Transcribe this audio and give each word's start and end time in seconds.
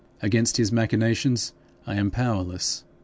Against 0.23 0.57
his 0.57 0.71
machinations 0.71 1.53
I 1.85 1.93
am 1.97 2.09
powerless. 2.09 2.83